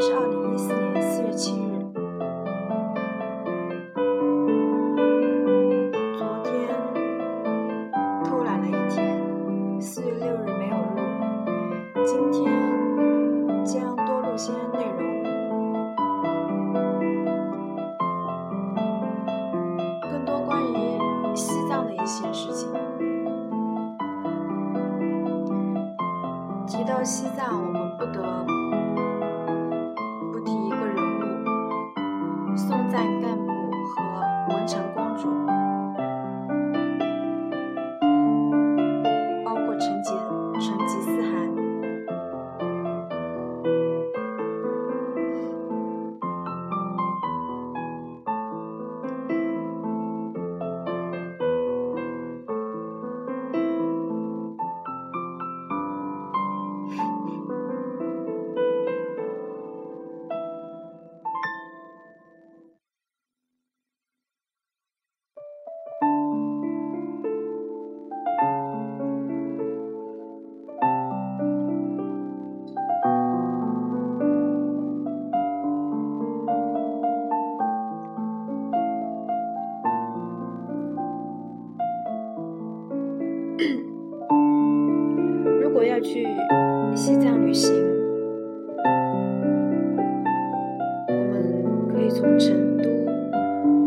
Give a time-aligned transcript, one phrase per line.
[0.00, 0.83] 是二零一四年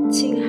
[0.09, 0.46] 青海、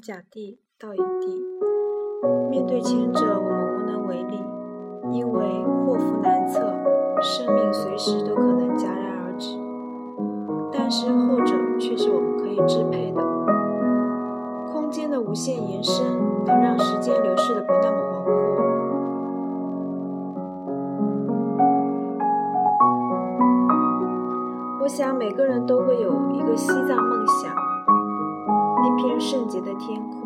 [0.00, 1.44] 甲地到乙地，
[2.48, 4.42] 面对前者我们无能为力，
[5.10, 6.58] 因为祸福难测，
[7.20, 9.58] 生命随时都可能戛然而止。
[10.72, 13.20] 但是后者却是我们可以支配的。
[14.72, 16.06] 空间的无限延伸，
[16.46, 18.30] 能让时间流逝的不那么模糊。
[24.82, 27.49] 我想每个人都会有一个西藏梦想。
[29.00, 30.20] 一片圣洁的天空，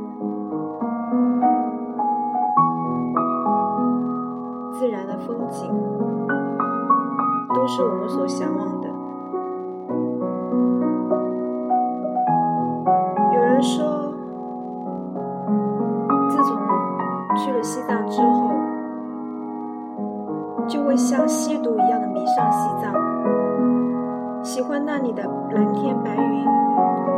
[4.72, 5.70] 自然的风景，
[7.54, 8.88] 都是我们所向往的。
[13.32, 14.12] 有人说，
[16.28, 16.58] 自从
[17.36, 18.50] 去了西藏之后，
[20.66, 22.92] 就会像吸毒一样的迷上西藏，
[24.42, 25.22] 喜欢那里的
[25.52, 26.44] 蓝天白云，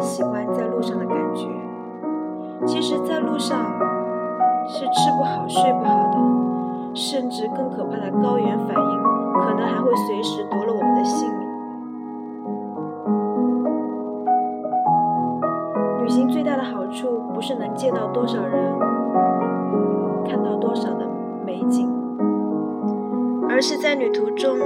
[0.00, 1.48] 喜欢在路上的感觉。
[2.64, 3.58] 其实在路上
[4.66, 6.18] 是吃不好睡不好的，
[6.94, 9.02] 甚至更可怕的高原反应，
[9.40, 11.46] 可能还会随时夺了我们的性命。
[16.02, 18.78] 旅行最大的好处不是能见到多少人，
[20.24, 21.06] 看到多少的
[21.44, 21.88] 美景，
[23.48, 24.58] 而是在旅途中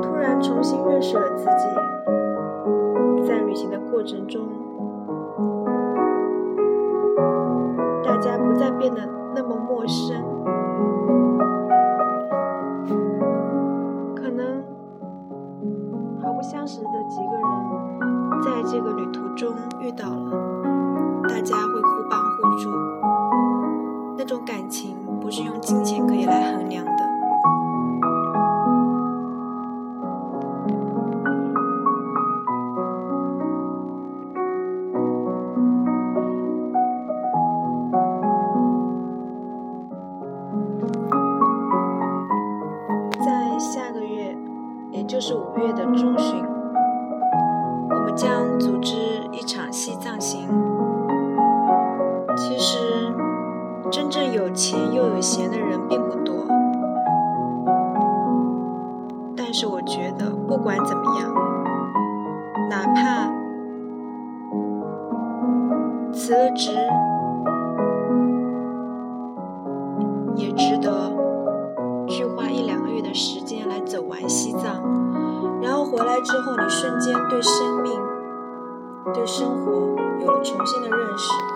[0.00, 1.66] 突然重新认识了自己，
[3.52, 4.48] 旅行的过程中。
[8.02, 9.06] 大家不再变得
[60.02, 61.32] 觉得不管怎么样，
[62.68, 63.30] 哪怕
[66.12, 66.72] 辞了职，
[70.34, 71.12] 也值得
[72.08, 74.82] 去花一两个月的时间来走完西藏。
[75.60, 77.92] 然后回来之后，你瞬间对生命、
[79.14, 79.70] 对生活
[80.20, 81.51] 有了重新的认识。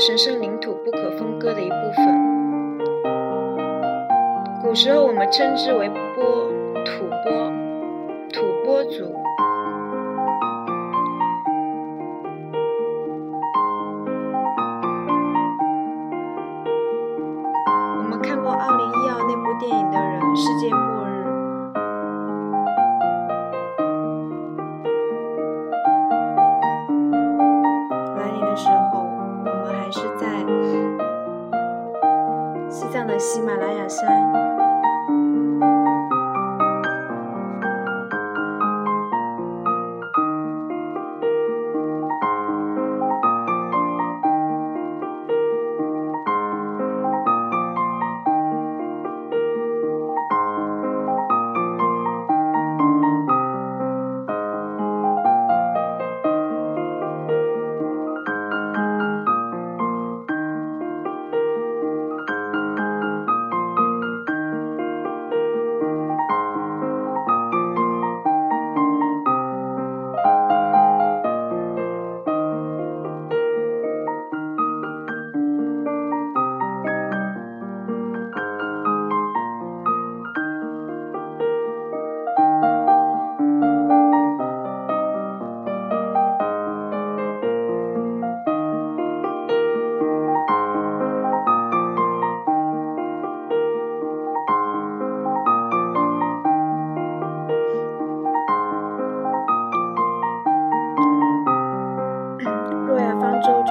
[0.00, 2.78] 神圣领土不可分割的一部分。
[4.62, 6.50] 古时候，我们称之为波
[6.86, 7.52] 吐蕃
[8.32, 9.14] 吐蕃族。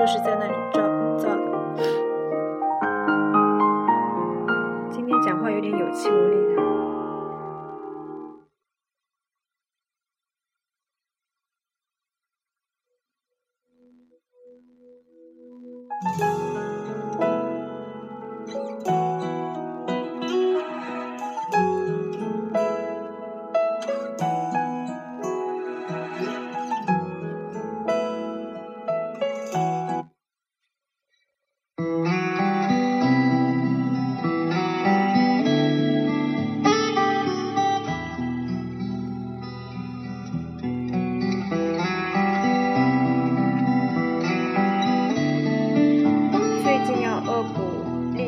[0.09, 0.38] 是在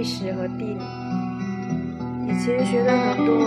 [0.02, 0.80] 历史和地理，
[2.26, 3.46] 以前学的很多，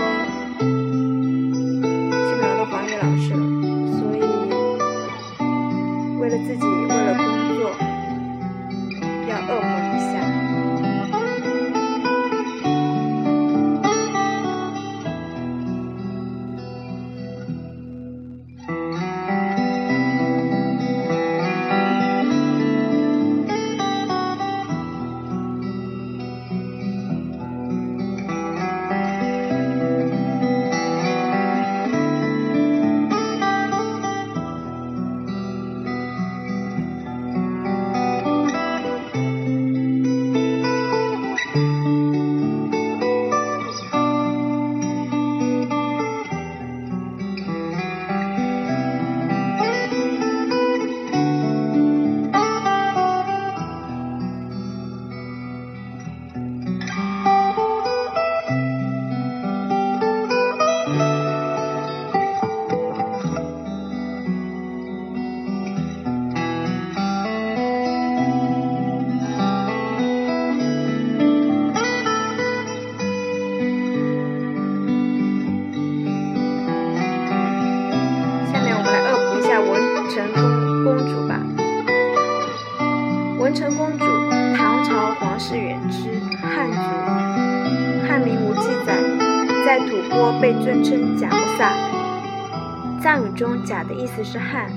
[91.35, 93.01] 菩萨。
[93.03, 94.71] 藏语中“贾”的意思是汉，“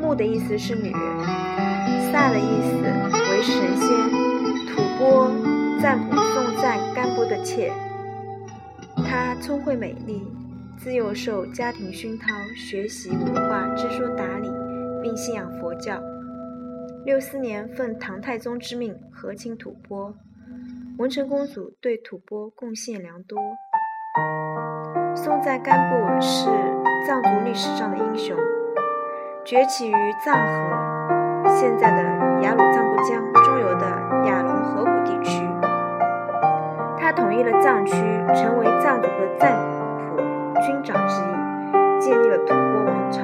[0.00, 0.92] 木”的意思是女
[2.12, 2.82] ，“萨”的意思
[3.30, 3.88] 为神仙。
[4.66, 7.72] 吐蕃赞普颂赞干布的妾。
[8.96, 10.22] 她聪慧美丽，
[10.76, 14.48] 自幼受家庭熏陶，学习文化，知书达理，
[15.02, 16.00] 并信仰佛教。
[17.06, 20.14] 六四年，奉唐太宗之命，和亲吐蕃。
[20.98, 23.38] 文成公主对吐蕃贡献良多。
[25.22, 26.48] 松赞干布是
[27.06, 28.34] 藏族历史上的英雄，
[29.44, 32.02] 崛起于藏河（现在的
[32.40, 33.86] 雅鲁藏布江）中游的
[34.24, 35.46] 雅龙河谷地区。
[36.98, 37.94] 他统一了藏区，
[38.34, 39.52] 成为藏族的赞
[39.98, 40.16] 普
[40.62, 43.20] 军长之一，建立了吐蕃王朝。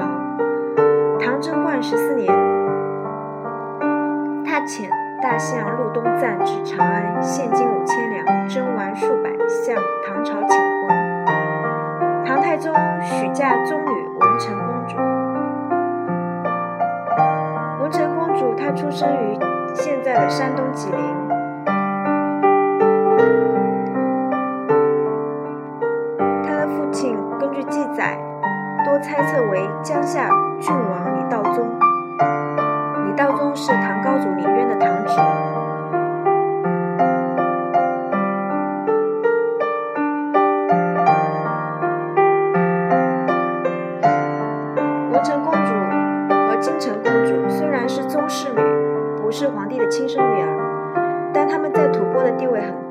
[1.19, 2.31] 唐贞观十四年，
[4.45, 4.91] 他遣。
[5.23, 9.75] 大相路东赞至长安，现金五千两，珍玩数百，向
[10.07, 10.96] 唐朝请婚。
[12.57, 14.97] 唐太宗许嫁宗女文成公主。
[17.83, 19.39] 文成公主她出生于
[19.75, 20.99] 现在的山东济宁。
[26.47, 28.19] 她的父亲根据记载，
[28.87, 30.31] 多猜测为江夏
[49.39, 52.86] 是皇帝的亲生女儿，但他们在吐蕃的地位很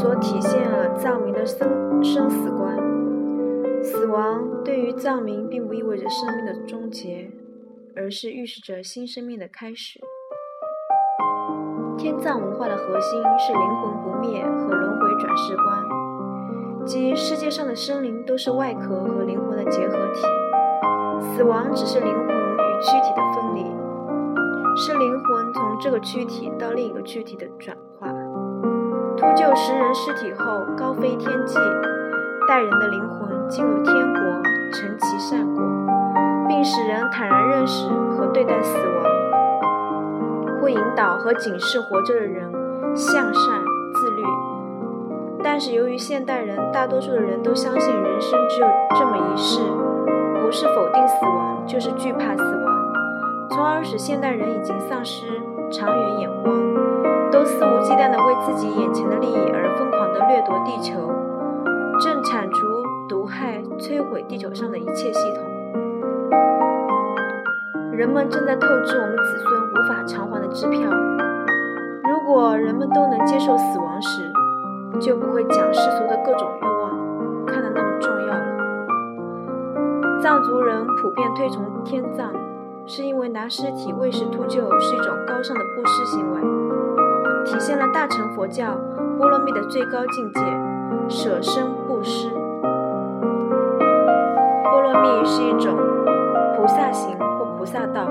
[0.00, 2.74] 所体现了藏民的生生死观，
[3.84, 7.30] 死亡对于藏民并不意味着生命的终结，
[7.94, 10.00] 而是预示着新生命的开始。
[11.98, 20.22] 天葬文化的核心是灵魂不灭和轮回转世观，即世界上的生灵都是外壳和灵魂的结合体，
[21.20, 23.60] 死亡只是灵魂与躯体的分离，
[24.78, 28.10] 是灵魂从这个躯体到另一个躯体的转化。
[29.20, 31.58] 秃鹫食人尸体后高飞天际，
[32.48, 34.22] 带人的灵魂进入天国，
[34.72, 35.62] 成其善果，
[36.48, 39.04] 并使人坦然认识和对待死亡。
[40.62, 42.50] 会引导和警示活着的人
[42.96, 43.34] 向善
[43.92, 44.22] 自律，
[45.44, 48.66] 但是由于现代人大多数的人都相信人生只有
[48.98, 49.60] 这么一世，
[50.42, 55.26] 不是否定死亡，就是惧怕死亡，从而使现代人已经丧失
[55.70, 56.54] 长远眼光，
[57.30, 61.12] 都肆无忌惮地为自己眼前的利益而疯狂地掠夺地球，
[62.00, 62.66] 正铲除、
[63.08, 65.44] 毒害、摧毁地球上的一切系统。
[67.92, 70.90] 人们正在透支我们子孙无法偿还的支票。
[72.10, 74.32] 如果人们都能接受死亡时，
[74.98, 78.44] 就不会将世俗的各种欲望看得那么重要了。
[80.20, 82.32] 藏族人普遍推崇天葬，
[82.86, 86.40] 是因为拿尸体喂食秃鹫是一种高尚的布施行为，
[87.50, 88.78] 体现了大乘佛教
[89.18, 90.40] 波罗蜜的最高境界——
[91.10, 92.30] 舍身布施。
[94.70, 95.76] 波罗蜜是一种
[96.54, 97.44] 菩萨行或。
[97.58, 98.06] 菩萨道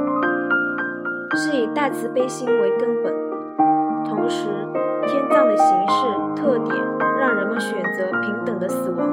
[1.36, 3.12] 是以大慈悲心为根本，
[4.06, 4.48] 同时
[5.08, 6.76] 天葬的形式特点
[7.20, 9.08] 让人们选择平等的死亡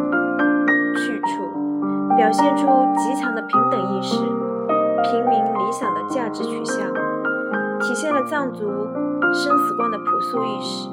[0.95, 2.67] 去处，表现出
[2.99, 4.19] 极强的平等意识、
[5.05, 6.93] 平民理想的价值取向，
[7.81, 8.71] 体现了藏族
[9.33, 10.89] 生死观的朴素意识。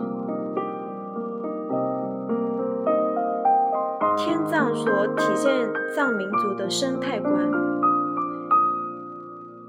[4.16, 7.52] 天葬所体现藏民族的生态观。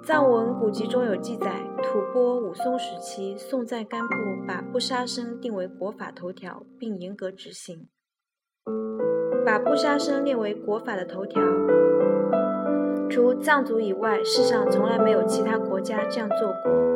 [0.03, 4.15] 藏文古籍中有记载，吐蕃武松时期，宋赞干布
[4.47, 7.89] 把不杀生定为国法头条，并严格执行。
[9.47, 11.43] 把不杀生列为国法的头条，
[13.09, 16.94] 除藏族以外，世上从来没有其他国家这样做过。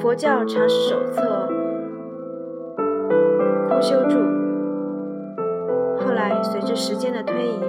[0.00, 1.48] 佛教常识手册
[3.68, 4.18] 枯修注，
[5.98, 7.60] 后来随着时间的推移，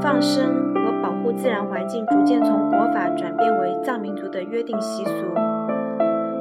[0.00, 1.32] 放生和保护。
[1.32, 5.12] 自然环境逐渐从国法转变为藏民族的约定习俗。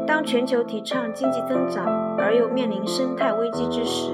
[0.08, 1.86] 当全球提倡经济增长
[2.18, 4.12] 而又面临生态危机之时，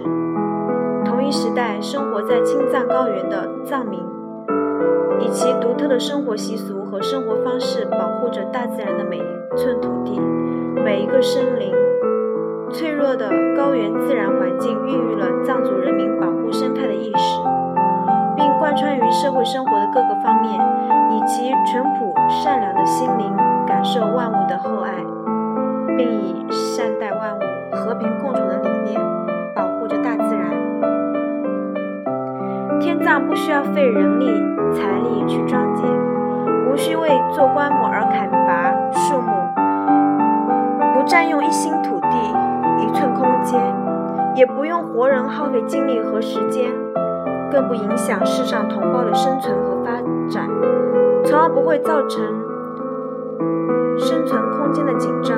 [1.05, 3.99] 同一时代生活在青藏高原的藏民，
[5.21, 10.17] 以其独特的生活习俗生活方式，保护着大自然的每一寸土地、
[10.83, 11.73] 每一个生灵。
[12.71, 17.41] 脆弱的高原自然环境孕育了藏族人民保护生态的意识。
[18.35, 20.59] 并贯穿于社会生活的各个方面，
[21.11, 23.31] 以其淳朴善良的心灵
[23.67, 24.95] 感受万物的厚爱，
[25.95, 27.41] 并以善待万物、
[27.75, 28.99] 和平共处的理念
[29.53, 30.49] 保护着大自然。
[32.79, 34.25] 天葬不需要费人力
[34.73, 35.83] 财力去装结，
[36.73, 39.29] 无需为做棺木而砍伐树木，
[40.95, 42.07] 不占用一星土地、
[42.79, 43.61] 一寸空间，
[44.33, 46.71] 也不用活人耗费精力和时间。
[47.51, 49.91] 更不影响世上同胞的生存和发
[50.27, 50.49] 展，
[51.23, 52.19] 从而不会造成
[53.99, 55.37] 生存空间的紧张，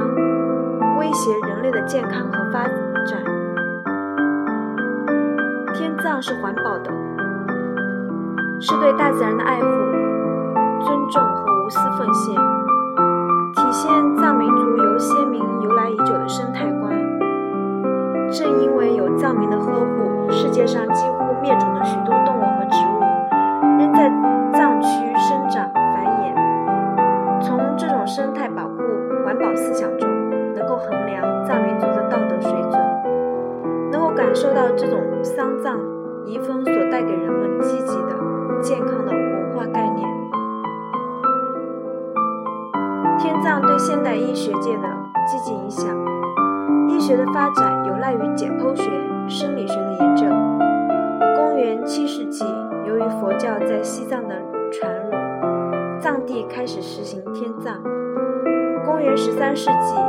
[0.98, 3.22] 威胁人类的健康和发展。
[5.74, 6.90] 天葬是环保的，
[8.62, 9.68] 是对大自然的爱护、
[10.86, 12.36] 尊重和无私奉献，
[13.56, 16.92] 体现藏民族由先民由来已久的生态观。
[18.32, 23.00] 正因为有藏民的呵护，世界上几乎灭种的许多动物和植物，
[23.80, 24.12] 仍在
[24.54, 27.42] 藏区生长繁衍。
[27.42, 28.76] 从这种生态保护、
[29.26, 30.08] 环保思想中，
[30.54, 32.80] 能够衡量藏民族的道德水准，
[33.92, 35.80] 能够感受到这种丧葬
[36.28, 36.64] 遗风
[59.46, 60.05] 三十几，